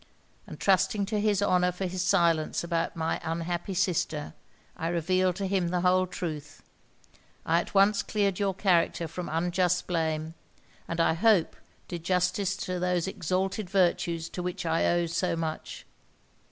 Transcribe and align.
And 0.47 0.59
trusting 0.59 1.05
to 1.05 1.19
his 1.21 1.43
honour 1.43 1.71
for 1.71 1.85
his 1.85 2.01
silence 2.01 2.63
about 2.63 2.95
my 2.95 3.21
unhappy 3.23 3.75
sister, 3.75 4.33
I 4.75 4.87
revealed 4.87 5.35
to 5.35 5.45
him 5.45 5.67
the 5.67 5.81
whole 5.81 6.07
truth. 6.07 6.63
I 7.45 7.59
at 7.59 7.75
once 7.75 8.01
cleared 8.01 8.39
your 8.39 8.55
character 8.55 9.07
from 9.07 9.29
unjust 9.29 9.85
blame, 9.85 10.33
and, 10.87 10.99
I 10.99 11.13
hope, 11.13 11.55
did 11.87 12.03
justice 12.03 12.55
to 12.65 12.79
those 12.79 13.07
exalted 13.07 13.69
virtues 13.69 14.27
to 14.29 14.41
which 14.41 14.65
I 14.65 14.87
owe 14.91 15.05
so 15.05 15.35
much. 15.35 15.85